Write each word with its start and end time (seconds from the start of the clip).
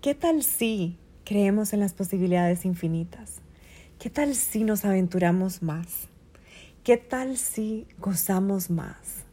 ¿qué 0.00 0.14
tal 0.14 0.42
si 0.42 0.96
creemos 1.24 1.74
en 1.74 1.80
las 1.80 1.92
posibilidades 1.92 2.64
infinitas? 2.64 3.42
¿Qué 3.98 4.08
tal 4.08 4.34
si 4.34 4.64
nos 4.64 4.86
aventuramos 4.86 5.62
más? 5.62 6.08
¿Qué 6.84 6.96
tal 6.96 7.36
si 7.36 7.86
gozamos 7.98 8.70
más? 8.70 9.26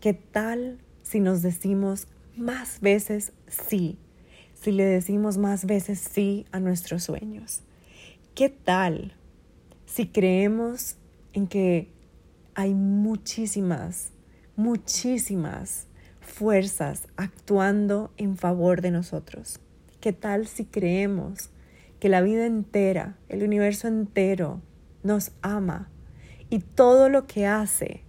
¿Qué 0.00 0.14
tal 0.14 0.78
si 1.04 1.20
nos 1.20 1.42
decimos 1.42 2.08
más 2.36 2.80
veces 2.80 3.32
sí? 3.46 3.96
Si 4.54 4.72
le 4.72 4.84
decimos 4.84 5.38
más 5.38 5.66
veces 5.66 6.00
sí 6.00 6.46
a 6.50 6.58
nuestros 6.58 7.04
sueños. 7.04 7.60
¿Qué 8.34 8.48
tal 8.48 9.12
si 9.86 10.08
creemos 10.08 10.96
en 11.32 11.46
que 11.46 11.92
hay 12.56 12.74
muchísimas, 12.74 14.10
muchísimas 14.56 15.86
fuerzas 16.20 17.06
actuando 17.16 18.10
en 18.16 18.36
favor 18.36 18.80
de 18.80 18.90
nosotros? 18.90 19.60
¿Qué 20.00 20.12
tal 20.12 20.46
si 20.46 20.64
creemos 20.64 21.50
que 21.98 22.08
la 22.08 22.20
vida 22.20 22.46
entera, 22.46 23.16
el 23.28 23.42
universo 23.42 23.88
entero, 23.88 24.62
nos 25.02 25.32
ama 25.42 25.90
y 26.50 26.60
todo 26.60 27.08
lo 27.08 27.26
que 27.26 27.48
hace 27.48 28.04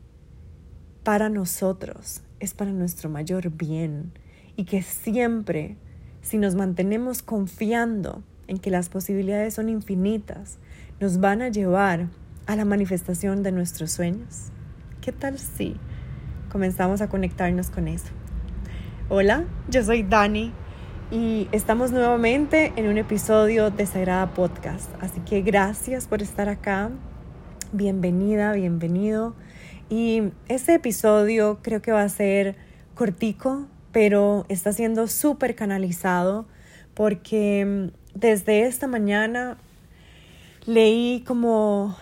para 1.04 1.30
nosotros 1.30 2.22
es 2.40 2.54
para 2.54 2.72
nuestro 2.72 3.10
mayor 3.10 3.50
bien 3.50 4.12
y 4.56 4.66
que 4.66 4.84
siempre, 4.84 5.78
si 6.22 6.38
nos 6.38 6.54
mantenemos 6.54 7.24
confiando 7.24 8.22
en 8.46 8.60
que 8.60 8.70
las 8.70 8.90
posibilidades 8.90 9.56
son 9.56 9.68
infinitas, 9.68 10.60
nos 11.00 11.20
van 11.20 11.42
a 11.42 11.50
llevar 11.50 12.10
a 12.46 12.56
la 12.56 12.66
manifestación 12.66 13.42
de 13.42 13.52
nuestros 13.52 13.92
sueños. 13.92 14.52
¿Qué 15.02 15.12
tal 15.12 15.40
si 15.40 15.76
comenzamos 16.52 17.02
a 17.02 17.10
conectarnos 17.10 17.72
con 17.72 17.88
eso? 17.88 18.10
Hola, 19.10 19.46
yo 19.70 19.84
soy 19.84 20.04
Dani 20.04 20.54
y 21.12 21.48
estamos 21.52 21.92
nuevamente 21.92 22.72
en 22.76 22.88
un 22.88 23.00
episodio 23.00 23.72
de 23.72 23.86
Sagrada 23.88 24.32
Podcast. 24.34 24.92
Así 25.02 25.20
que 25.22 25.42
gracias 25.42 26.06
por 26.06 26.22
estar 26.22 26.50
acá. 26.50 26.92
Bienvenida, 27.72 28.54
bienvenido. 28.54 29.34
Y 29.90 30.22
este 30.48 30.76
episodio 30.76 31.60
creo 31.64 31.82
que 31.82 31.92
va 31.92 32.04
a 32.04 32.10
ser 32.10 32.58
cortico, 32.94 33.66
pero 33.92 34.46
está 34.50 34.72
siendo 34.72 35.08
súper 35.08 35.56
canalizado 35.56 36.48
porque 36.94 37.90
desde 38.14 38.68
esta 38.68 38.86
mañana 38.86 39.58
leí 40.66 41.24
como 41.26 41.98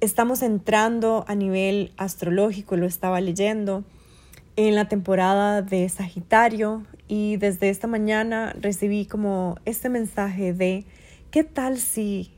estamos 0.00 0.42
entrando 0.42 1.26
a 1.28 1.34
nivel 1.34 1.92
astrológico, 1.98 2.76
lo 2.76 2.86
estaba 2.86 3.20
leyendo 3.20 3.84
en 4.56 4.74
la 4.74 4.88
temporada 4.88 5.62
de 5.62 5.88
Sagitario 5.88 6.84
y 7.08 7.36
desde 7.36 7.70
esta 7.70 7.86
mañana 7.86 8.54
recibí 8.60 9.06
como 9.06 9.56
este 9.64 9.88
mensaje 9.88 10.52
de 10.52 10.84
¿qué 11.30 11.44
tal 11.44 11.78
si 11.78 12.32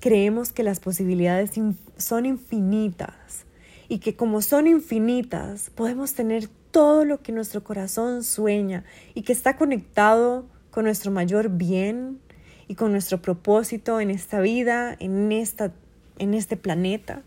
creemos 0.00 0.52
que 0.52 0.62
las 0.62 0.80
posibilidades 0.80 1.50
son 1.96 2.26
infinitas 2.26 3.46
y 3.88 3.98
que 3.98 4.16
como 4.16 4.42
son 4.42 4.66
infinitas 4.66 5.70
podemos 5.70 6.14
tener 6.14 6.48
todo 6.70 7.04
lo 7.04 7.22
que 7.22 7.32
nuestro 7.32 7.64
corazón 7.64 8.22
sueña 8.22 8.84
y 9.14 9.22
que 9.22 9.32
está 9.32 9.56
conectado 9.56 10.46
con 10.70 10.84
nuestro 10.84 11.10
mayor 11.10 11.50
bien 11.50 12.20
y 12.68 12.74
con 12.74 12.92
nuestro 12.92 13.22
propósito 13.22 14.00
en 14.00 14.10
esta 14.10 14.40
vida, 14.40 14.94
en, 15.00 15.32
esta, 15.32 15.72
en 16.18 16.34
este 16.34 16.56
planeta. 16.56 17.22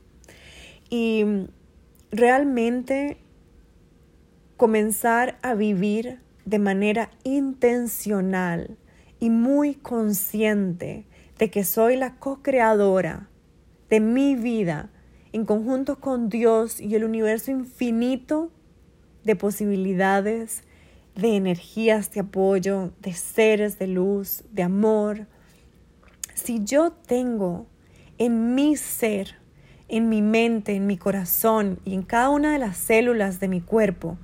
Y 0.89 1.25
realmente 2.11 3.17
comenzar 4.61 5.39
a 5.41 5.55
vivir 5.55 6.19
de 6.45 6.59
manera 6.59 7.09
intencional 7.23 8.77
y 9.19 9.31
muy 9.31 9.73
consciente 9.73 11.07
de 11.39 11.49
que 11.49 11.63
soy 11.63 11.95
la 11.95 12.19
co-creadora 12.19 13.27
de 13.89 13.99
mi 13.99 14.35
vida 14.35 14.91
en 15.33 15.45
conjunto 15.47 15.99
con 15.99 16.29
Dios 16.29 16.79
y 16.79 16.93
el 16.93 17.05
universo 17.05 17.49
infinito 17.49 18.51
de 19.23 19.35
posibilidades, 19.35 20.61
de 21.15 21.35
energías 21.37 22.11
de 22.11 22.19
apoyo, 22.19 22.91
de 23.01 23.13
seres 23.13 23.79
de 23.79 23.87
luz, 23.87 24.43
de 24.51 24.61
amor. 24.61 25.25
Si 26.35 26.63
yo 26.63 26.91
tengo 26.91 27.65
en 28.19 28.53
mi 28.53 28.75
ser, 28.75 29.37
en 29.87 30.07
mi 30.07 30.21
mente, 30.21 30.75
en 30.75 30.85
mi 30.85 30.97
corazón 30.97 31.79
y 31.83 31.95
en 31.95 32.03
cada 32.03 32.29
una 32.29 32.53
de 32.53 32.59
las 32.59 32.77
células 32.77 33.39
de 33.39 33.47
mi 33.47 33.61
cuerpo, 33.61 34.19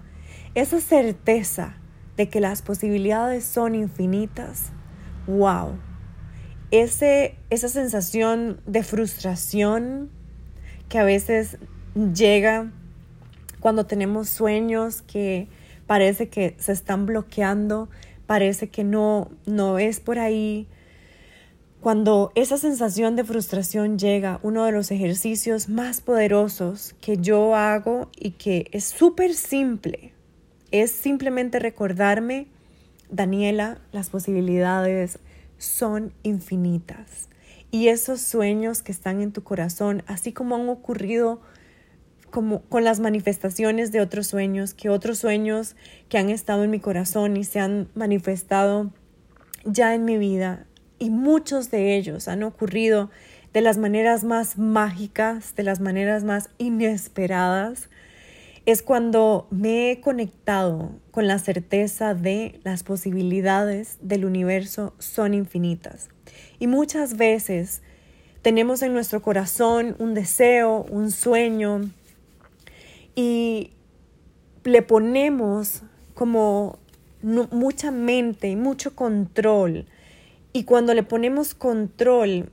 esa 0.58 0.82
certeza 0.82 1.78
de 2.16 2.30
que 2.30 2.42
las 2.42 2.64
posibilidades 2.64 3.46
son 3.46 3.76
infinitas, 3.76 4.72
wow. 5.28 5.78
Ese, 6.72 7.36
esa 7.52 7.70
sensación 7.70 8.60
de 8.66 8.82
frustración 8.82 10.10
que 10.90 10.98
a 10.98 11.04
veces 11.04 11.60
llega 12.12 12.72
cuando 13.60 13.86
tenemos 13.86 14.30
sueños 14.30 15.04
que 15.04 15.48
parece 15.86 16.28
que 16.28 16.56
se 16.58 16.72
están 16.72 17.06
bloqueando, 17.06 17.88
parece 18.26 18.68
que 18.70 18.84
no, 18.84 19.30
no 19.46 19.78
es 19.78 20.00
por 20.00 20.18
ahí. 20.18 20.68
Cuando 21.82 22.32
esa 22.34 22.58
sensación 22.58 23.16
de 23.16 23.24
frustración 23.24 24.00
llega, 24.00 24.40
uno 24.42 24.66
de 24.66 24.72
los 24.72 24.90
ejercicios 24.90 25.70
más 25.70 26.02
poderosos 26.02 26.96
que 27.00 27.18
yo 27.18 27.56
hago 27.56 28.10
y 28.20 28.32
que 28.32 28.66
es 28.72 28.86
súper 28.86 29.36
simple, 29.36 30.17
es 30.72 30.92
simplemente 30.92 31.60
recordarme, 31.60 32.48
Daniela, 33.10 33.80
las 33.92 34.10
posibilidades 34.10 35.20
son 35.58 36.14
infinitas. 36.24 37.30
Y 37.72 37.90
esos 37.90 38.22
sueños 38.22 38.82
que 38.82 38.92
están 38.92 39.22
en 39.22 39.32
tu 39.32 39.44
corazón, 39.44 40.04
así 40.08 40.32
como 40.32 40.56
han 40.56 40.70
ocurrido 40.70 41.42
como 42.30 42.62
con 42.64 42.84
las 42.84 43.00
manifestaciones 43.00 43.92
de 43.92 44.02
otros 44.02 44.28
sueños, 44.28 44.74
que 44.74 44.90
otros 44.90 45.18
sueños 45.20 45.76
que 46.10 46.18
han 46.18 46.30
estado 46.30 46.64
en 46.64 46.72
mi 46.72 46.80
corazón 46.80 47.38
y 47.38 47.46
se 47.46 47.60
han 47.60 47.88
manifestado 47.96 48.92
ya 49.66 49.96
en 49.96 50.06
mi 50.06 50.18
vida, 50.18 50.66
y 51.00 51.10
muchos 51.10 51.72
de 51.72 51.96
ellos 51.96 52.28
han 52.28 52.44
ocurrido 52.44 53.10
de 53.54 53.62
las 53.62 53.78
maneras 53.78 54.24
más 54.24 54.58
mágicas, 54.58 55.56
de 55.56 55.64
las 55.64 55.80
maneras 55.80 56.24
más 56.24 56.50
inesperadas, 56.58 57.90
es 58.68 58.84
cuando 58.84 59.48
me 59.50 59.92
he 59.92 60.02
conectado 60.02 60.92
con 61.12 61.26
la 61.26 61.40
certeza 61.40 62.14
de 62.14 62.60
las 62.66 62.84
posibilidades 62.84 63.98
del 64.02 64.26
universo 64.26 64.94
son 65.00 65.34
infinitas. 65.34 66.10
Y 66.60 66.68
muchas 66.68 67.16
veces 67.16 67.82
tenemos 68.42 68.82
en 68.82 68.92
nuestro 68.92 69.22
corazón 69.22 69.96
un 70.00 70.14
deseo, 70.14 70.86
un 70.90 71.12
sueño, 71.12 71.90
y 73.16 73.72
le 74.66 74.82
ponemos 74.82 75.84
como 76.14 76.78
mucha 77.22 77.92
mente 77.92 78.50
y 78.50 78.58
mucho 78.58 78.98
control. 78.98 79.86
Y 80.52 80.66
cuando 80.66 80.94
le 80.94 81.04
ponemos 81.04 81.56
control, 81.56 82.52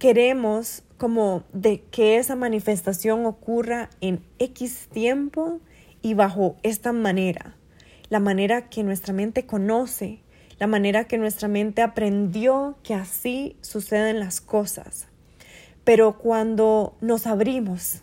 queremos 0.00 0.82
como 1.00 1.44
de 1.54 1.80
que 1.80 2.18
esa 2.18 2.36
manifestación 2.36 3.24
ocurra 3.24 3.88
en 4.02 4.22
X 4.38 4.86
tiempo 4.92 5.58
y 6.02 6.12
bajo 6.12 6.56
esta 6.62 6.92
manera, 6.92 7.56
la 8.10 8.20
manera 8.20 8.68
que 8.68 8.84
nuestra 8.84 9.14
mente 9.14 9.46
conoce, 9.46 10.20
la 10.58 10.66
manera 10.66 11.04
que 11.04 11.16
nuestra 11.16 11.48
mente 11.48 11.80
aprendió 11.80 12.76
que 12.82 12.92
así 12.92 13.56
suceden 13.62 14.20
las 14.20 14.42
cosas. 14.42 15.06
Pero 15.84 16.18
cuando 16.18 16.94
nos 17.00 17.26
abrimos 17.26 18.02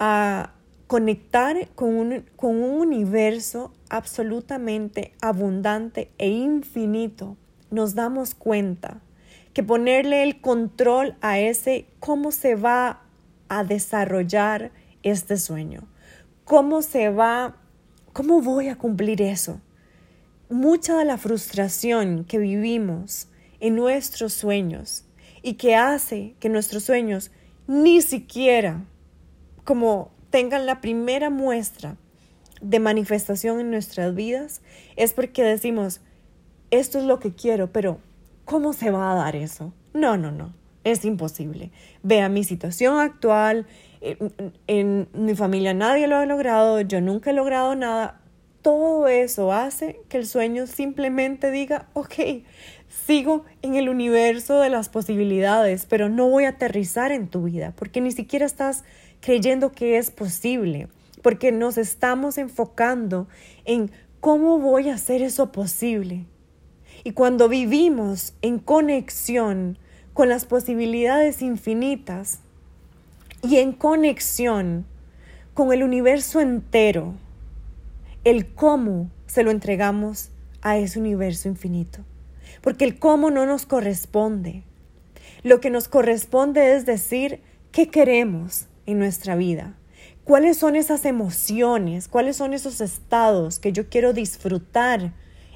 a 0.00 0.54
conectar 0.88 1.68
con 1.76 1.94
un, 1.94 2.24
con 2.34 2.56
un 2.60 2.80
universo 2.80 3.72
absolutamente 3.88 5.12
abundante 5.20 6.10
e 6.18 6.28
infinito, 6.28 7.36
nos 7.70 7.94
damos 7.94 8.34
cuenta 8.34 9.00
que 9.58 9.64
ponerle 9.64 10.22
el 10.22 10.40
control 10.40 11.16
a 11.20 11.40
ese 11.40 11.86
cómo 11.98 12.30
se 12.30 12.54
va 12.54 13.02
a 13.48 13.64
desarrollar 13.64 14.70
este 15.02 15.36
sueño, 15.36 15.88
cómo 16.44 16.80
se 16.80 17.08
va, 17.08 17.56
cómo 18.12 18.40
voy 18.40 18.68
a 18.68 18.78
cumplir 18.78 19.20
eso. 19.20 19.60
Mucha 20.48 20.96
de 20.96 21.04
la 21.04 21.18
frustración 21.18 22.24
que 22.24 22.38
vivimos 22.38 23.26
en 23.58 23.74
nuestros 23.74 24.32
sueños 24.32 25.04
y 25.42 25.54
que 25.54 25.74
hace 25.74 26.36
que 26.38 26.48
nuestros 26.48 26.84
sueños 26.84 27.32
ni 27.66 28.00
siquiera 28.00 28.84
como 29.64 30.12
tengan 30.30 30.66
la 30.66 30.80
primera 30.80 31.30
muestra 31.30 31.96
de 32.60 32.78
manifestación 32.78 33.58
en 33.58 33.72
nuestras 33.72 34.14
vidas 34.14 34.60
es 34.94 35.12
porque 35.14 35.42
decimos, 35.42 36.00
esto 36.70 37.00
es 37.00 37.04
lo 37.06 37.18
que 37.18 37.34
quiero, 37.34 37.72
pero 37.72 37.98
¿Cómo 38.48 38.72
se 38.72 38.90
va 38.90 39.12
a 39.12 39.14
dar 39.14 39.36
eso? 39.36 39.74
No, 39.92 40.16
no, 40.16 40.32
no, 40.32 40.54
es 40.82 41.04
imposible. 41.04 41.70
Vea 42.02 42.30
mi 42.30 42.44
situación 42.44 42.98
actual, 42.98 43.66
en, 44.00 45.06
mi 45.12 45.34
familia 45.34 45.74
nadie 45.74 46.06
lo 46.06 46.16
ha 46.16 46.24
logrado, 46.24 46.80
yo 46.80 47.02
nunca 47.02 47.28
he 47.28 47.34
logrado 47.34 47.74
nada. 47.74 48.22
todo 48.62 49.06
eso 49.06 49.52
hace 49.52 50.00
que 50.08 50.16
el 50.16 50.26
sueño 50.26 50.66
simplemente 50.66 51.50
diga, 51.50 51.90
ok, 51.92 52.14
sigo 52.88 53.44
en 53.60 53.74
el 53.74 53.90
universo 53.90 54.60
de 54.60 54.70
las 54.70 54.88
posibilidades, 54.88 55.84
pero 55.84 56.08
no 56.08 56.30
voy 56.30 56.46
a 56.46 56.50
aterrizar 56.50 57.12
en 57.12 57.28
tu 57.28 57.42
vida, 57.42 57.74
porque 57.76 58.00
ni 58.00 58.12
siquiera 58.12 58.46
estás 58.46 58.82
creyendo 59.20 59.72
que 59.72 59.98
es 59.98 60.10
posible, 60.10 60.88
porque 61.22 61.52
nos 61.52 61.76
estamos 61.76 62.38
enfocando 62.38 63.28
en 63.66 63.90
cómo 64.20 64.58
voy 64.58 64.88
a 64.88 64.94
hacer 64.94 65.20
eso 65.20 65.52
posible. 65.52 66.24
Y 67.04 67.12
cuando 67.12 67.48
vivimos 67.48 68.34
en 68.42 68.58
conexión 68.58 69.78
con 70.14 70.28
las 70.28 70.44
posibilidades 70.44 71.42
infinitas 71.42 72.40
y 73.42 73.56
en 73.58 73.72
conexión 73.72 74.84
con 75.54 75.72
el 75.72 75.82
universo 75.82 76.40
entero, 76.40 77.14
el 78.24 78.52
cómo 78.52 79.10
se 79.26 79.42
lo 79.42 79.50
entregamos 79.50 80.30
a 80.62 80.76
ese 80.78 80.98
universo 80.98 81.48
infinito. 81.48 82.00
Porque 82.60 82.84
el 82.84 82.98
cómo 82.98 83.30
no 83.30 83.46
nos 83.46 83.66
corresponde. 83.66 84.64
Lo 85.42 85.60
que 85.60 85.70
nos 85.70 85.88
corresponde 85.88 86.74
es 86.74 86.84
decir 86.84 87.40
qué 87.70 87.88
queremos 87.88 88.66
en 88.86 88.98
nuestra 88.98 89.36
vida. 89.36 89.74
¿Cuáles 90.24 90.58
son 90.58 90.76
esas 90.76 91.04
emociones? 91.04 92.08
¿Cuáles 92.08 92.36
son 92.36 92.52
esos 92.52 92.80
estados 92.80 93.58
que 93.58 93.72
yo 93.72 93.88
quiero 93.88 94.12
disfrutar 94.12 95.12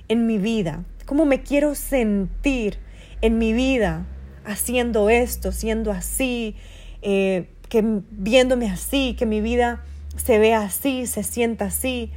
en 0.09 0.27
mi 0.27 0.39
vida? 0.39 0.85
¿Cómo 1.07 1.25
me 1.25 1.43
quiero 1.43 1.75
sentir 1.75 2.79
en 3.21 3.39
mi 3.39 3.53
vida 3.53 4.07
haciendo 4.45 5.11
esto, 5.11 5.53
siendo 5.53 5.91
así, 5.91 6.57
eh, 7.03 7.49
que, 7.69 7.83
viéndome 8.11 8.71
así, 8.71 9.15
que 9.19 9.27
mi 9.27 9.41
vida 9.41 9.85
se 10.17 10.39
vea 10.39 10.63
así, 10.63 11.07
se 11.07 11.23
sienta 11.23 11.67
así? 11.67 12.11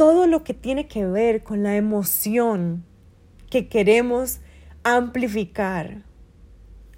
todo 0.00 0.26
lo 0.26 0.44
que 0.44 0.54
tiene 0.54 0.88
que 0.88 1.04
ver 1.04 1.42
con 1.42 1.62
la 1.62 1.76
emoción 1.76 2.86
que 3.50 3.68
queremos 3.68 4.40
amplificar 4.82 6.04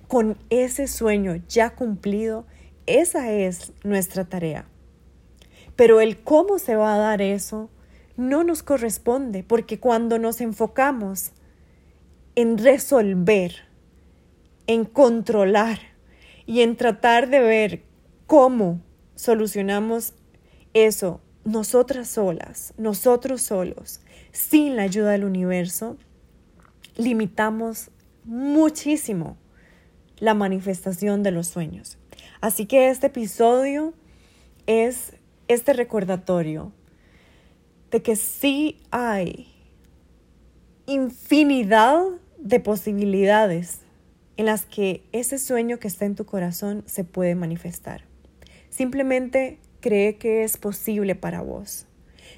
con 0.06 0.38
ese 0.50 0.86
sueño 0.86 1.42
ya 1.48 1.70
cumplido, 1.70 2.46
esa 2.86 3.32
es 3.32 3.72
nuestra 3.82 4.26
tarea. 4.26 4.66
Pero 5.75 6.00
el 6.00 6.22
cómo 6.22 6.60
se 6.60 6.76
va 6.76 6.94
a 6.94 6.98
dar 6.98 7.22
eso 7.22 7.70
no 8.17 8.44
nos 8.44 8.62
corresponde, 8.62 9.43
porque 9.43 9.79
cuando 9.79 10.19
nos 10.19 10.41
enfocamos 10.41 11.32
en 12.35 12.59
resolver, 12.59 13.55
en 14.67 14.85
controlar 14.85 15.79
y 16.47 16.61
en 16.61 16.76
tratar 16.76 17.29
de 17.29 17.41
ver 17.41 17.82
cómo 18.26 18.81
solucionamos 19.14 20.14
eso 20.75 21.20
nosotras 21.44 22.09
solas, 22.09 22.73
nosotros 22.76 23.43
solos, 23.43 24.00
sin 24.31 24.76
la 24.76 24.82
ayuda 24.82 25.11
del 25.11 25.25
universo, 25.25 25.97
limitamos 26.97 27.91
muchísimo 28.25 29.37
la 30.19 30.35
manifestación 30.35 31.23
de 31.23 31.32
los 31.32 31.49
sueños. 31.49 31.99
Así 32.41 32.67
que 32.67 32.91
este 32.91 33.09
episodio 33.09 33.93
es 34.67 35.14
este 35.49 35.73
recordatorio 35.73 36.73
de 37.92 38.02
que 38.02 38.16
sí 38.16 38.80
hay 38.90 39.46
infinidad 40.86 42.02
de 42.38 42.58
posibilidades 42.58 43.80
en 44.36 44.46
las 44.46 44.64
que 44.64 45.04
ese 45.12 45.38
sueño 45.38 45.78
que 45.78 45.88
está 45.88 46.06
en 46.06 46.16
tu 46.16 46.24
corazón 46.24 46.82
se 46.86 47.04
puede 47.04 47.34
manifestar. 47.34 48.04
Simplemente 48.70 49.58
cree 49.80 50.16
que 50.16 50.42
es 50.42 50.56
posible 50.56 51.14
para 51.14 51.42
vos. 51.42 51.86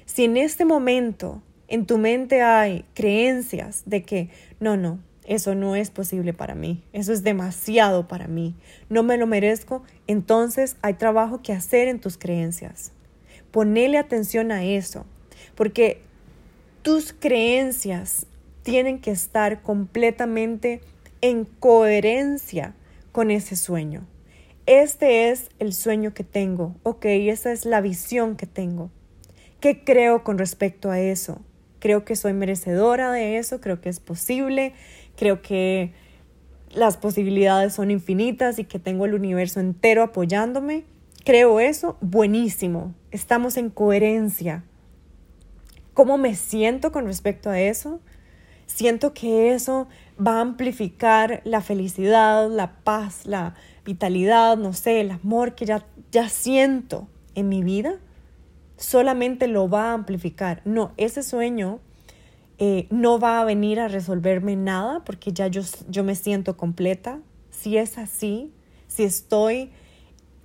Si 0.05 0.25
en 0.25 0.35
este 0.35 0.65
momento 0.65 1.41
en 1.69 1.85
tu 1.85 1.97
mente 1.97 2.41
hay 2.41 2.85
creencias 2.93 3.83
de 3.85 4.03
que 4.03 4.29
no, 4.59 4.75
no, 4.75 4.99
eso 5.23 5.55
no 5.55 5.75
es 5.75 5.89
posible 5.89 6.33
para 6.33 6.53
mí, 6.53 6.83
eso 6.91 7.13
es 7.13 7.23
demasiado 7.23 8.07
para 8.07 8.27
mí, 8.27 8.55
no 8.89 9.03
me 9.03 9.17
lo 9.17 9.25
merezco, 9.25 9.83
entonces 10.05 10.75
hay 10.81 10.95
trabajo 10.95 11.41
que 11.41 11.53
hacer 11.53 11.87
en 11.87 11.99
tus 11.99 12.17
creencias. 12.17 12.91
Ponele 13.51 13.97
atención 13.97 14.51
a 14.51 14.65
eso, 14.65 15.05
porque 15.55 16.01
tus 16.81 17.13
creencias 17.13 18.27
tienen 18.63 18.99
que 18.99 19.11
estar 19.11 19.61
completamente 19.61 20.81
en 21.21 21.45
coherencia 21.45 22.75
con 23.11 23.31
ese 23.31 23.55
sueño 23.55 24.05
este 24.65 25.29
es 25.29 25.49
el 25.59 25.73
sueño 25.73 26.15
que 26.15 26.23
tengo, 26.23 26.75
ok, 26.81 27.05
esa 27.05 27.51
es 27.51 27.65
la 27.65 27.81
visión 27.81 28.35
que 28.35 28.47
tengo. 28.47 28.89
¿Qué 29.59 29.83
creo 29.83 30.23
con 30.23 30.39
respecto 30.39 30.89
a 30.89 30.99
eso? 30.99 31.39
Creo 31.77 32.03
que 32.03 32.15
soy 32.15 32.33
merecedora 32.33 33.11
de 33.11 33.37
eso, 33.37 33.61
creo 33.61 33.79
que 33.79 33.89
es 33.89 33.99
posible, 33.99 34.73
creo 35.17 35.43
que 35.43 35.93
las 36.73 36.97
posibilidades 36.97 37.73
son 37.73 37.91
infinitas 37.91 38.57
y 38.57 38.63
que 38.63 38.79
tengo 38.79 39.05
el 39.05 39.13
universo 39.13 39.59
entero 39.59 40.01
apoyándome. 40.01 40.83
Creo 41.23 41.59
eso, 41.59 41.95
buenísimo, 42.01 42.95
estamos 43.11 43.57
en 43.57 43.69
coherencia. 43.69 44.63
¿Cómo 45.95 46.19
me 46.19 46.35
siento 46.35 46.91
con 46.91 47.05
respecto 47.05 47.49
a 47.49 47.59
eso? 47.59 47.99
Siento 48.67 49.15
que 49.15 49.53
eso 49.53 49.87
va 50.19 50.37
a 50.37 50.41
amplificar 50.41 51.41
la 51.43 51.61
felicidad, 51.61 52.49
la 52.51 52.83
paz, 52.83 53.25
la, 53.25 53.55
vitalidad, 53.85 54.57
no 54.57 54.73
sé, 54.73 54.99
el 54.99 55.11
amor 55.11 55.55
que 55.55 55.65
ya, 55.65 55.85
ya 56.11 56.27
siento 56.27 57.07
en 57.35 57.47
mi 57.47 57.63
vida, 57.63 57.95
solamente 58.75 59.47
lo 59.47 59.69
va 59.69 59.91
a 59.91 59.93
amplificar. 59.93 60.61
No, 60.65 60.91
ese 60.97 61.23
sueño 61.23 61.79
eh, 62.57 62.87
no 62.89 63.19
va 63.19 63.39
a 63.39 63.45
venir 63.45 63.79
a 63.79 63.87
resolverme 63.87 64.55
nada 64.55 65.03
porque 65.05 65.31
ya 65.31 65.47
yo, 65.47 65.61
yo 65.87 66.03
me 66.03 66.15
siento 66.15 66.57
completa. 66.57 67.19
Si 67.51 67.77
es 67.77 67.97
así, 67.97 68.51
si 68.87 69.03
estoy 69.03 69.71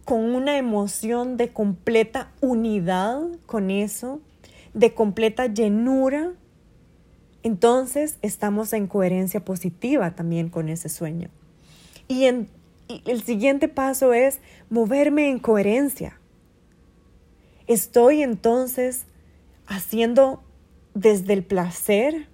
con 0.04 0.34
una 0.34 0.58
emoción 0.58 1.36
de 1.36 1.52
completa 1.52 2.30
unidad 2.40 3.22
con 3.46 3.70
eso, 3.70 4.20
de 4.74 4.94
completa 4.94 5.46
llenura, 5.46 6.32
entonces 7.42 8.18
estamos 8.22 8.72
en 8.72 8.86
coherencia 8.86 9.44
positiva 9.44 10.14
también 10.14 10.48
con 10.48 10.68
ese 10.68 10.88
sueño. 10.88 11.30
Y 12.08 12.24
en 12.24 12.48
el 13.06 13.22
siguiente 13.22 13.68
paso 13.68 14.12
es 14.12 14.40
moverme 14.68 15.30
en 15.30 15.38
coherencia. 15.38 16.18
Estoy 17.66 18.22
entonces 18.22 19.06
haciendo 19.66 20.42
desde 20.94 21.32
el 21.32 21.44
placer, 21.44 22.28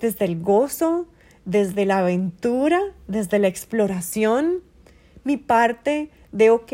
desde 0.00 0.24
el 0.24 0.40
gozo, 0.40 1.06
desde 1.44 1.84
la 1.84 1.98
aventura, 1.98 2.80
desde 3.06 3.38
la 3.38 3.48
exploración, 3.48 4.62
mi 5.24 5.36
parte 5.36 6.10
de, 6.32 6.50
ok, 6.50 6.72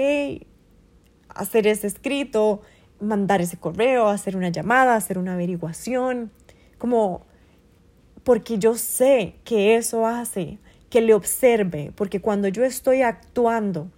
hacer 1.28 1.66
ese 1.66 1.87
escrito, 1.87 2.62
mandar 3.00 3.40
ese 3.40 3.56
correo, 3.56 4.08
hacer 4.08 4.36
una 4.36 4.48
llamada, 4.48 4.94
hacer 4.94 5.18
una 5.18 5.34
averiguación, 5.34 6.30
como 6.78 7.22
porque 8.24 8.58
yo 8.58 8.74
sé 8.74 9.36
que 9.44 9.76
eso 9.76 10.06
hace 10.06 10.58
que 10.90 11.00
le 11.00 11.14
observe, 11.14 11.92
porque 11.94 12.20
cuando 12.20 12.48
yo 12.48 12.64
estoy 12.64 13.02
actuando 13.02 13.90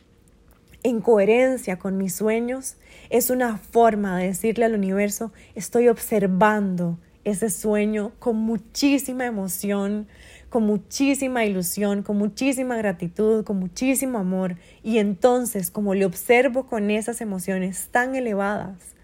en 0.82 1.00
coherencia 1.00 1.78
con 1.78 1.96
mis 1.96 2.14
sueños, 2.14 2.76
es 3.10 3.30
una 3.30 3.58
forma 3.58 4.18
de 4.18 4.28
decirle 4.28 4.64
al 4.64 4.74
universo, 4.74 5.32
estoy 5.54 5.88
observando 5.88 6.98
ese 7.24 7.50
sueño 7.50 8.12
con 8.18 8.36
muchísima 8.36 9.26
emoción, 9.26 10.06
con 10.48 10.64
muchísima 10.64 11.44
ilusión, 11.44 12.02
con 12.02 12.18
muchísima 12.18 12.76
gratitud, 12.76 13.44
con 13.44 13.58
muchísimo 13.58 14.18
amor. 14.18 14.56
Y 14.82 14.98
entonces, 14.98 15.70
como 15.70 15.94
le 15.94 16.04
observo 16.04 16.66
con 16.66 16.90
esas 16.90 17.20
emociones 17.20 17.88
tan 17.90 18.14
elevadas, 18.14 18.94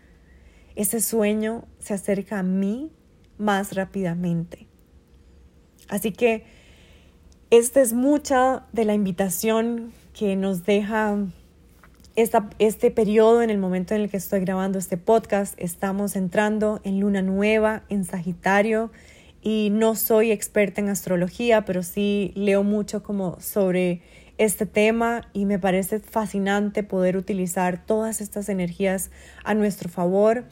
ese 0.77 1.01
sueño 1.01 1.65
se 1.79 1.95
acerca 1.95 2.39
a 2.39 2.43
mí 2.43 2.91
más 3.39 3.75
rápidamente. 3.75 4.67
Así 5.89 6.13
que 6.13 6.45
esta 7.51 7.83
es 7.83 7.93
mucha 7.93 8.67
de 8.73 8.85
la 8.85 8.95
invitación 8.95 9.93
que 10.15 10.37
nos 10.37 10.65
deja 10.65 11.19
este 12.17 12.91
periodo 12.91 13.43
en 13.43 13.51
el 13.51 13.59
momento 13.59 13.95
en 13.95 14.03
el 14.03 14.11
que 14.11 14.17
estoy 14.17 14.41
grabando 14.41 14.79
este 14.79 14.97
podcast. 14.97 15.55
Estamos 15.59 16.17
entrando 16.17 16.81
en 16.85 17.01
luna 17.01 17.23
nueva, 17.23 17.83
en 17.89 18.05
Sagitario, 18.05 18.91
y 19.43 19.71
no 19.71 19.97
soy 19.97 20.31
experta 20.31 20.81
en 20.81 20.89
astrología, 20.89 21.65
pero 21.65 21.83
sí 21.83 22.33
leo 22.37 22.63
mucho 22.63 23.03
como 23.03 23.41
sobre 23.41 24.01
este 24.39 24.67
tema 24.67 25.29
y 25.33 25.45
me 25.45 25.59
parece 25.59 26.01
fascinante 26.01 26.83
poder 26.83 27.17
utilizar 27.17 27.85
todas 27.85 28.21
estas 28.21 28.49
energías 28.49 29.11
a 29.45 29.55
nuestro 29.55 29.89
favor. 29.89 30.45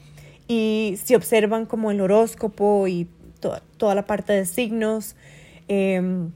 Y 0.47 0.99
si 1.03 1.15
observan 1.15 1.65
como 1.65 1.91
el 1.91 2.01
horóscopo 2.01 2.87
y 2.87 3.07
toda 3.77 3.95
la 3.95 4.05
parte 4.05 4.33
de 4.33 4.45
signos, 4.45 5.15
eh, 5.67 6.29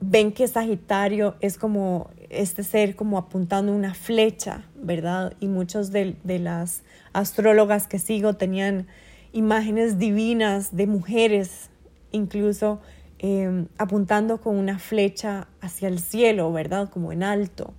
ven 0.00 0.32
que 0.32 0.48
Sagitario 0.48 1.36
es 1.40 1.56
como 1.56 2.10
este 2.30 2.62
ser 2.62 2.96
como 2.96 3.18
apuntando 3.18 3.72
una 3.72 3.94
flecha, 3.94 4.64
¿verdad? 4.74 5.34
Y 5.40 5.48
muchos 5.48 5.90
de, 5.90 6.16
las 6.24 6.82
astrólogas 7.12 7.86
que 7.86 7.98
sigo 7.98 8.34
tenían 8.34 8.86
imágenes 9.32 9.98
divinas 9.98 10.76
de 10.76 10.86
mujeres, 10.86 11.70
incluso 12.12 12.80
em, 13.18 13.66
apuntando 13.78 14.40
con 14.40 14.56
una 14.56 14.78
flecha 14.78 15.48
hacia 15.60 15.88
el 15.88 15.98
cielo, 15.98 16.52
¿verdad? 16.52 16.90
Como 16.90 17.12
en 17.12 17.22
alto. 17.22 17.74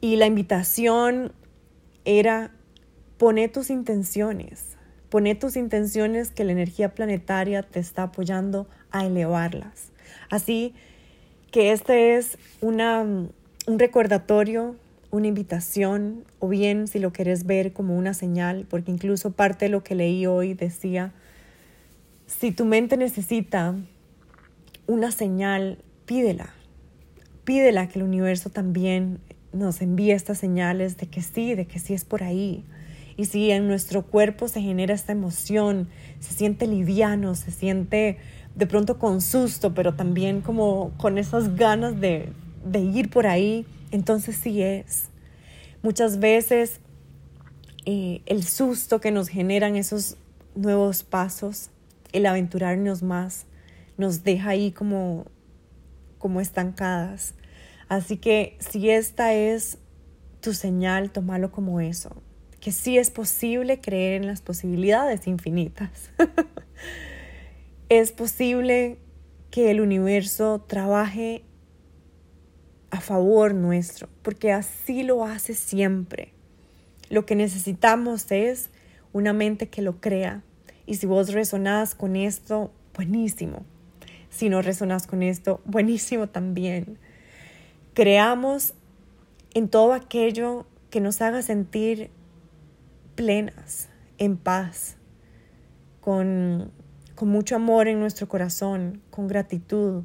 Y 0.00 0.16
la 0.16 0.26
invitación 0.26 1.32
era 2.04 2.52
poner 3.16 3.50
tus 3.50 3.70
intenciones, 3.70 4.76
poner 5.08 5.38
tus 5.38 5.56
intenciones 5.56 6.30
que 6.30 6.44
la 6.44 6.52
energía 6.52 6.94
planetaria 6.94 7.62
te 7.62 7.80
está 7.80 8.04
apoyando 8.04 8.68
a 8.90 9.06
elevarlas. 9.06 9.92
Así 10.30 10.74
que 11.50 11.72
este 11.72 12.16
es 12.16 12.36
una, 12.60 13.00
un 13.00 13.78
recordatorio 13.78 14.76
una 15.14 15.28
invitación 15.28 16.24
o 16.38 16.48
bien 16.48 16.88
si 16.88 16.98
lo 16.98 17.12
quieres 17.12 17.46
ver 17.46 17.72
como 17.72 17.96
una 17.96 18.14
señal, 18.14 18.66
porque 18.68 18.90
incluso 18.90 19.30
parte 19.32 19.66
de 19.66 19.70
lo 19.70 19.82
que 19.84 19.94
leí 19.94 20.26
hoy 20.26 20.54
decía, 20.54 21.12
si 22.26 22.52
tu 22.52 22.64
mente 22.64 22.96
necesita 22.96 23.74
una 24.86 25.12
señal, 25.12 25.78
pídela, 26.06 26.52
pídela 27.44 27.88
que 27.88 27.98
el 27.98 28.04
universo 28.04 28.50
también 28.50 29.20
nos 29.52 29.80
envíe 29.80 30.10
estas 30.10 30.38
señales 30.38 30.96
de 30.96 31.06
que 31.06 31.22
sí, 31.22 31.54
de 31.54 31.66
que 31.66 31.78
sí 31.78 31.94
es 31.94 32.04
por 32.04 32.22
ahí. 32.22 32.64
Y 33.16 33.26
si 33.26 33.50
en 33.52 33.68
nuestro 33.68 34.02
cuerpo 34.02 34.48
se 34.48 34.60
genera 34.60 34.94
esta 34.94 35.12
emoción, 35.12 35.88
se 36.18 36.34
siente 36.34 36.66
liviano, 36.66 37.36
se 37.36 37.52
siente 37.52 38.18
de 38.56 38.66
pronto 38.66 38.98
con 38.98 39.20
susto, 39.20 39.74
pero 39.74 39.94
también 39.94 40.40
como 40.40 40.92
con 40.96 41.18
esas 41.18 41.54
ganas 41.54 42.00
de, 42.00 42.30
de 42.64 42.80
ir 42.80 43.10
por 43.10 43.26
ahí, 43.26 43.66
entonces 43.94 44.36
sí 44.36 44.60
es. 44.60 45.04
Muchas 45.80 46.18
veces 46.18 46.80
eh, 47.86 48.22
el 48.26 48.42
susto 48.42 49.00
que 49.00 49.12
nos 49.12 49.28
generan 49.28 49.76
esos 49.76 50.16
nuevos 50.56 51.04
pasos, 51.04 51.70
el 52.12 52.26
aventurarnos 52.26 53.04
más, 53.04 53.46
nos 53.96 54.24
deja 54.24 54.50
ahí 54.50 54.72
como, 54.72 55.26
como 56.18 56.40
estancadas. 56.40 57.34
Así 57.88 58.16
que 58.16 58.56
si 58.58 58.90
esta 58.90 59.32
es 59.32 59.78
tu 60.40 60.54
señal, 60.54 61.12
tómalo 61.12 61.52
como 61.52 61.80
eso, 61.80 62.20
que 62.58 62.72
sí 62.72 62.98
es 62.98 63.10
posible 63.10 63.80
creer 63.80 64.22
en 64.22 64.26
las 64.26 64.40
posibilidades 64.40 65.28
infinitas. 65.28 66.10
es 67.88 68.10
posible 68.10 68.98
que 69.52 69.70
el 69.70 69.80
universo 69.80 70.64
trabaje 70.66 71.44
a 72.94 73.00
favor 73.00 73.54
nuestro, 73.54 74.08
porque 74.22 74.52
así 74.52 75.02
lo 75.02 75.24
hace 75.24 75.54
siempre. 75.54 76.32
Lo 77.10 77.26
que 77.26 77.34
necesitamos 77.34 78.30
es 78.30 78.70
una 79.12 79.32
mente 79.32 79.68
que 79.68 79.82
lo 79.82 80.00
crea. 80.00 80.44
Y 80.86 80.94
si 80.94 81.06
vos 81.06 81.32
resonás 81.32 81.96
con 81.96 82.14
esto, 82.14 82.70
buenísimo. 82.94 83.64
Si 84.30 84.48
no 84.48 84.62
resonás 84.62 85.08
con 85.08 85.24
esto, 85.24 85.60
buenísimo 85.64 86.28
también. 86.28 86.98
Creamos 87.94 88.74
en 89.54 89.68
todo 89.68 89.92
aquello 89.92 90.64
que 90.90 91.00
nos 91.00 91.20
haga 91.20 91.42
sentir 91.42 92.10
plenas, 93.16 93.88
en 94.18 94.36
paz, 94.36 94.96
con, 96.00 96.70
con 97.16 97.28
mucho 97.28 97.56
amor 97.56 97.88
en 97.88 97.98
nuestro 97.98 98.28
corazón, 98.28 99.02
con 99.10 99.26
gratitud, 99.26 100.04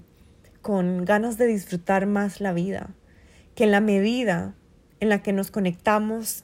con 0.62 1.06
ganas 1.06 1.38
de 1.38 1.48
disfrutar 1.48 2.06
más 2.06 2.42
la 2.42 2.54
vida, 2.54 2.90
que 3.56 3.64
en 3.64 3.72
la 3.72 3.82
medida 3.82 4.56
en 5.00 5.10
la 5.10 5.22
que 5.22 5.34
nos 5.34 5.52
conectamos 5.52 6.44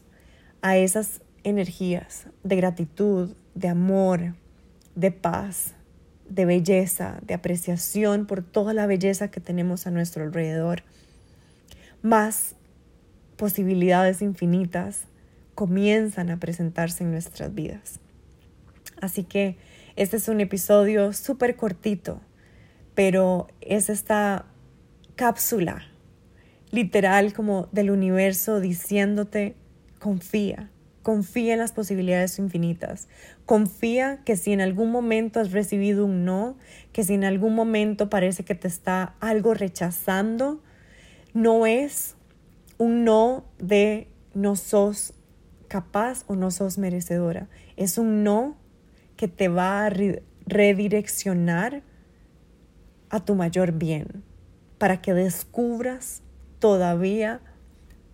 a 0.61 0.77
esas 0.77 1.21
energías 1.43 2.27
de 2.43 2.55
gratitud, 2.55 3.35
de 3.53 3.67
amor, 3.67 4.35
de 4.95 5.11
paz, 5.11 5.75
de 6.29 6.45
belleza, 6.45 7.19
de 7.21 7.33
apreciación 7.33 8.25
por 8.25 8.43
toda 8.43 8.73
la 8.73 8.87
belleza 8.87 9.29
que 9.29 9.41
tenemos 9.41 9.85
a 9.85 9.91
nuestro 9.91 10.23
alrededor, 10.23 10.83
más 12.01 12.55
posibilidades 13.35 14.21
infinitas 14.21 15.03
comienzan 15.53 16.29
a 16.29 16.37
presentarse 16.37 17.03
en 17.03 17.11
nuestras 17.11 17.53
vidas. 17.53 17.99
Así 19.01 19.23
que 19.23 19.57
este 19.95 20.17
es 20.17 20.27
un 20.27 20.41
episodio 20.41 21.13
súper 21.13 21.55
cortito, 21.55 22.21
pero 22.95 23.47
es 23.61 23.89
esta 23.89 24.45
cápsula 25.15 25.83
literal 26.71 27.33
como 27.33 27.67
del 27.71 27.91
universo 27.91 28.59
diciéndote, 28.59 29.55
confía, 29.99 30.69
confía 31.03 31.53
en 31.53 31.59
las 31.59 31.71
posibilidades 31.71 32.39
infinitas, 32.39 33.07
confía 33.45 34.21
que 34.25 34.35
si 34.35 34.51
en 34.51 34.61
algún 34.61 34.91
momento 34.91 35.39
has 35.39 35.51
recibido 35.51 36.05
un 36.05 36.25
no, 36.25 36.57
que 36.91 37.03
si 37.03 37.13
en 37.13 37.23
algún 37.23 37.53
momento 37.55 38.09
parece 38.09 38.43
que 38.43 38.55
te 38.55 38.67
está 38.67 39.15
algo 39.19 39.53
rechazando, 39.53 40.61
no 41.33 41.65
es 41.65 42.15
un 42.77 43.03
no 43.03 43.45
de 43.57 44.07
no 44.33 44.55
sos 44.55 45.13
capaz 45.67 46.25
o 46.27 46.35
no 46.35 46.51
sos 46.51 46.77
merecedora, 46.77 47.47
es 47.77 47.97
un 47.97 48.23
no 48.23 48.57
que 49.15 49.27
te 49.27 49.47
va 49.47 49.85
a 49.85 49.93
redireccionar 50.45 51.83
a 53.09 53.23
tu 53.23 53.35
mayor 53.35 53.71
bien, 53.71 54.23
para 54.77 55.01
que 55.01 55.13
descubras 55.13 56.21
todavía 56.59 57.41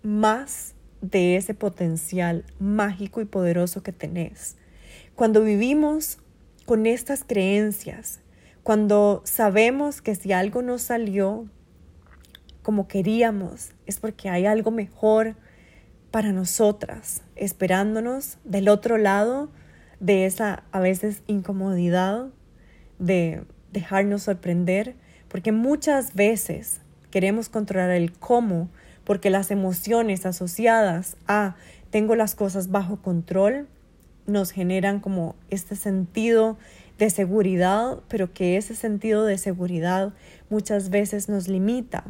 más 0.02 0.74
de 1.00 1.36
ese 1.36 1.54
potencial 1.54 2.44
mágico 2.58 3.20
y 3.20 3.24
poderoso 3.24 3.82
que 3.82 3.92
tenés. 3.92 4.56
Cuando 5.14 5.42
vivimos 5.42 6.18
con 6.64 6.86
estas 6.86 7.24
creencias, 7.24 8.20
cuando 8.62 9.22
sabemos 9.24 10.00
que 10.00 10.14
si 10.14 10.32
algo 10.32 10.62
no 10.62 10.78
salió 10.78 11.46
como 12.62 12.86
queríamos, 12.86 13.72
es 13.86 13.98
porque 13.98 14.28
hay 14.28 14.46
algo 14.46 14.70
mejor 14.70 15.36
para 16.12 16.32
nosotras, 16.32 17.22
esperándonos 17.34 18.38
del 18.44 18.68
otro 18.68 18.98
lado 18.98 19.50
de 19.98 20.26
esa 20.26 20.62
a 20.70 20.80
veces 20.80 21.22
incomodidad 21.26 22.28
de 22.98 23.44
dejarnos 23.72 24.24
sorprender, 24.24 24.94
porque 25.28 25.52
muchas 25.52 26.14
veces 26.14 26.80
queremos 27.10 27.48
controlar 27.48 27.90
el 27.90 28.12
cómo, 28.12 28.68
porque 29.04 29.30
las 29.30 29.50
emociones 29.50 30.26
asociadas 30.26 31.16
a 31.26 31.56
tengo 31.90 32.16
las 32.16 32.34
cosas 32.34 32.70
bajo 32.70 32.96
control 33.02 33.68
nos 34.26 34.50
generan 34.50 35.00
como 35.00 35.34
este 35.50 35.76
sentido 35.76 36.56
de 36.98 37.10
seguridad, 37.10 37.98
pero 38.08 38.32
que 38.32 38.56
ese 38.56 38.74
sentido 38.74 39.24
de 39.24 39.36
seguridad 39.38 40.12
muchas 40.48 40.90
veces 40.90 41.28
nos 41.28 41.48
limita, 41.48 42.04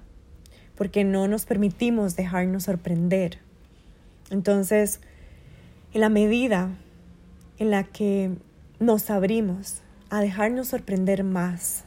porque 0.77 1.05
no 1.05 1.29
nos 1.29 1.47
permitimos 1.47 2.15
dejarnos 2.15 2.65
sorprender. 2.65 3.39
Entonces, 4.31 5.01
en 5.95 6.01
la 6.01 6.09
medida 6.09 6.71
en 7.59 7.71
la 7.71 7.85
que 7.85 8.31
nos 8.79 9.11
abrimos 9.11 9.83
a 10.13 10.21
dejarnos 10.21 10.69
sorprender 10.69 11.25
más, 11.25 11.85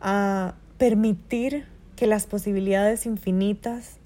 a 0.00 0.56
permitir 0.78 1.64
que 1.94 2.08
las 2.08 2.26
posibilidades 2.26 3.06
infinitas 3.06 3.98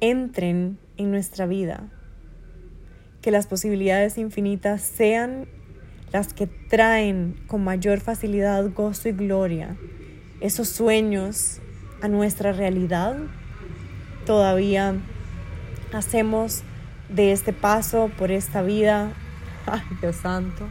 entren 0.00 0.78
en 0.96 1.10
nuestra 1.10 1.44
vida, 1.46 1.88
que 3.20 3.32
las 3.32 3.48
posibilidades 3.48 4.16
infinitas 4.16 4.80
sean 4.80 5.48
las 6.12 6.32
que 6.32 6.46
traen 6.46 7.34
con 7.48 7.64
mayor 7.64 7.98
facilidad 7.98 8.72
gozo 8.72 9.08
y 9.08 9.12
gloria 9.12 9.76
esos 10.40 10.68
sueños 10.68 11.60
a 12.00 12.06
nuestra 12.06 12.52
realidad. 12.52 13.16
Todavía 14.24 14.94
hacemos 15.92 16.62
de 17.08 17.32
este 17.32 17.52
paso 17.52 18.08
por 18.16 18.30
esta 18.30 18.62
vida, 18.62 19.14
ay 19.66 19.82
Dios 20.00 20.14
santo, 20.14 20.68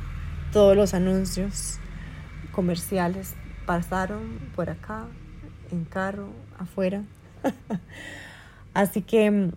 todos 0.51 0.75
los 0.75 0.93
anuncios 0.93 1.79
comerciales 2.51 3.35
pasaron 3.65 4.39
por 4.55 4.69
acá, 4.69 5.07
en 5.71 5.85
carro, 5.85 6.27
afuera. 6.57 7.03
Así 8.73 9.01
que, 9.01 9.51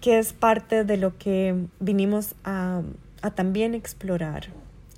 que 0.00 0.18
es 0.18 0.32
parte 0.32 0.84
de 0.84 0.96
lo 0.96 1.16
que 1.16 1.66
vinimos 1.78 2.34
a, 2.42 2.82
a 3.22 3.30
también 3.30 3.74
explorar. 3.74 4.48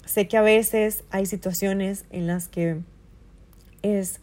Sé 0.07 0.29
que 0.29 0.39
a 0.39 0.43
veces 0.43 1.05
hay 1.11 1.27
situaciones 1.27 2.07
en 2.11 2.27
las 2.27 2.49
que 2.49 2.81
es 3.83 4.21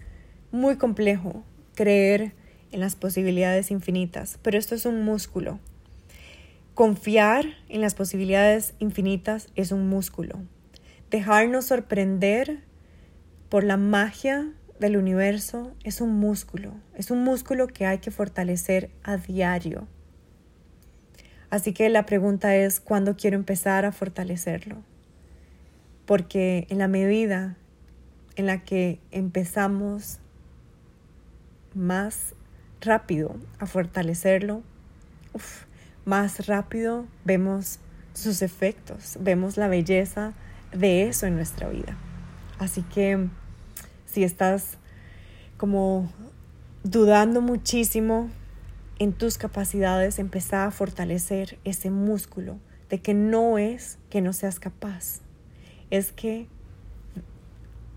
muy 0.51 0.77
complejo 0.77 1.43
creer 1.75 2.33
en 2.71 2.79
las 2.79 2.95
posibilidades 2.95 3.69
infinitas, 3.69 4.39
pero 4.41 4.57
esto 4.57 4.73
es 4.73 4.87
un 4.87 5.03
músculo. 5.03 5.59
Confiar 6.73 7.45
en 7.69 7.81
las 7.81 7.93
posibilidades 7.93 8.73
infinitas 8.79 9.49
es 9.55 9.71
un 9.71 9.87
músculo 9.87 10.39
dejarnos 11.09 11.65
sorprender 11.65 12.63
por 13.49 13.63
la 13.63 13.77
magia 13.77 14.51
del 14.79 14.97
universo 14.97 15.73
es 15.83 16.01
un 16.01 16.19
músculo, 16.19 16.73
es 16.95 17.11
un 17.11 17.23
músculo 17.23 17.67
que 17.67 17.85
hay 17.85 17.99
que 17.99 18.11
fortalecer 18.11 18.89
a 19.03 19.17
diario. 19.17 19.87
Así 21.49 21.73
que 21.73 21.89
la 21.89 22.05
pregunta 22.05 22.55
es, 22.55 22.79
¿cuándo 22.79 23.15
quiero 23.15 23.37
empezar 23.37 23.85
a 23.85 23.91
fortalecerlo? 23.91 24.77
Porque 26.05 26.67
en 26.69 26.79
la 26.79 26.87
medida 26.87 27.55
en 28.35 28.47
la 28.47 28.63
que 28.63 28.99
empezamos 29.11 30.19
más 31.73 32.33
rápido 32.81 33.35
a 33.59 33.65
fortalecerlo, 33.65 34.63
más 36.03 36.47
rápido 36.47 37.05
vemos 37.23 37.79
sus 38.13 38.41
efectos, 38.41 39.17
vemos 39.19 39.57
la 39.57 39.67
belleza 39.67 40.33
de 40.71 41.07
eso 41.07 41.25
en 41.25 41.35
nuestra 41.35 41.69
vida. 41.69 41.97
Así 42.59 42.83
que 42.83 43.27
si 44.05 44.23
estás 44.23 44.77
como 45.57 46.09
dudando 46.83 47.41
muchísimo 47.41 48.29
en 48.99 49.13
tus 49.13 49.37
capacidades, 49.37 50.19
empezar 50.19 50.67
a 50.67 50.71
fortalecer 50.71 51.57
ese 51.63 51.89
músculo 51.89 52.57
de 52.89 52.99
que 52.99 53.13
no 53.13 53.57
es 53.57 53.97
que 54.09 54.21
no 54.21 54.33
seas 54.33 54.59
capaz, 54.59 55.21
es 55.89 56.11
que 56.11 56.47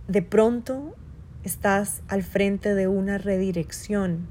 de 0.08 0.22
pronto 0.22 0.94
estás 1.44 2.02
al 2.08 2.22
frente 2.22 2.74
de 2.74 2.88
una 2.88 3.18
redirección 3.18 4.26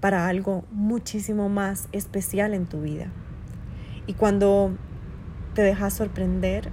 para 0.00 0.28
algo 0.28 0.64
muchísimo 0.70 1.48
más 1.48 1.88
especial 1.92 2.52
en 2.54 2.66
tu 2.66 2.82
vida. 2.82 3.06
Y 4.06 4.14
cuando 4.14 4.76
te 5.54 5.62
dejas 5.62 5.94
sorprender, 5.94 6.70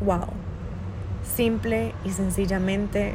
wow, 0.00 0.28
simple 1.22 1.94
y 2.04 2.10
sencillamente 2.10 3.14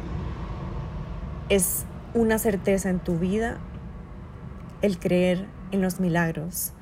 es 1.48 1.84
una 2.14 2.38
certeza 2.38 2.90
en 2.90 3.00
tu 3.00 3.18
vida 3.18 3.58
el 4.82 4.98
creer 4.98 5.46
en 5.70 5.80
los 5.80 6.00
milagros, 6.00 6.72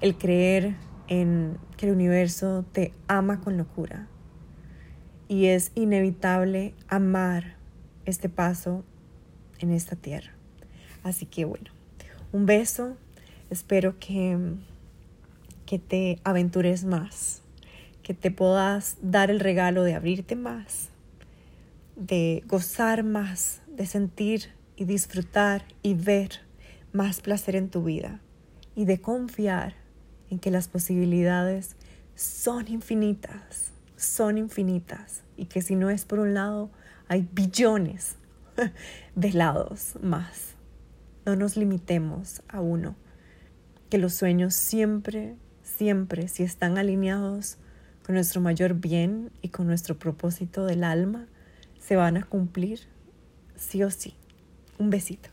el 0.00 0.16
creer 0.16 0.76
en 1.08 1.58
que 1.76 1.86
el 1.86 1.92
universo 1.92 2.64
te 2.72 2.92
ama 3.08 3.40
con 3.40 3.56
locura. 3.56 4.08
Y 5.28 5.46
es 5.46 5.70
inevitable 5.74 6.74
amar 6.88 7.56
este 8.04 8.28
paso 8.28 8.84
en 9.60 9.70
esta 9.70 9.96
tierra. 9.96 10.32
Así 11.04 11.26
que 11.26 11.44
bueno, 11.44 11.70
un 12.32 12.46
beso. 12.46 12.96
Espero 13.48 13.98
que, 13.98 14.38
que 15.66 15.78
te 15.78 16.20
aventures 16.22 16.84
más, 16.84 17.42
que 18.10 18.14
te 18.14 18.32
puedas 18.32 18.96
dar 19.02 19.30
el 19.30 19.38
regalo 19.38 19.84
de 19.84 19.94
abrirte 19.94 20.34
más, 20.34 20.88
de 21.94 22.42
gozar 22.48 23.04
más, 23.04 23.62
de 23.68 23.86
sentir 23.86 24.50
y 24.74 24.84
disfrutar 24.84 25.62
y 25.84 25.94
ver 25.94 26.40
más 26.92 27.20
placer 27.20 27.54
en 27.54 27.68
tu 27.68 27.84
vida 27.84 28.18
y 28.74 28.84
de 28.84 29.00
confiar 29.00 29.76
en 30.28 30.40
que 30.40 30.50
las 30.50 30.66
posibilidades 30.66 31.76
son 32.16 32.66
infinitas, 32.66 33.70
son 33.94 34.38
infinitas 34.38 35.22
y 35.36 35.44
que 35.44 35.62
si 35.62 35.76
no 35.76 35.88
es 35.88 36.04
por 36.04 36.18
un 36.18 36.34
lado, 36.34 36.68
hay 37.06 37.28
billones 37.32 38.16
de 39.14 39.32
lados 39.32 39.94
más. 40.02 40.56
No 41.24 41.36
nos 41.36 41.56
limitemos 41.56 42.42
a 42.48 42.60
uno, 42.60 42.96
que 43.88 43.98
los 43.98 44.14
sueños 44.14 44.54
siempre, 44.54 45.36
siempre, 45.62 46.26
si 46.26 46.42
están 46.42 46.76
alineados 46.76 47.58
con 48.04 48.14
nuestro 48.14 48.40
mayor 48.40 48.74
bien 48.74 49.30
y 49.42 49.48
con 49.48 49.66
nuestro 49.66 49.98
propósito 49.98 50.64
del 50.66 50.84
alma, 50.84 51.26
se 51.80 51.96
van 51.96 52.16
a 52.16 52.24
cumplir 52.24 52.80
sí 53.56 53.82
o 53.82 53.90
sí. 53.90 54.14
Un 54.78 54.90
besito. 54.90 55.28